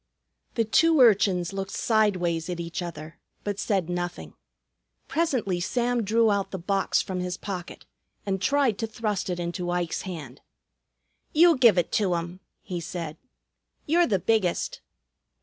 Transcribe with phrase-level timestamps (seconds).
[0.55, 4.33] The two urchins looked sideways at each other, but said nothing.
[5.07, 7.85] Presently Sam drew out the box from his pocket
[8.25, 10.41] and tried to thrust it into Ike's hand.
[11.33, 13.17] "You give it to 'um," he said.
[13.85, 14.81] "You're the biggest."